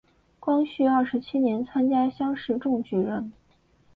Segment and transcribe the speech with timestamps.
[0.39, 3.31] 光绪二十七年参加乡试中举人。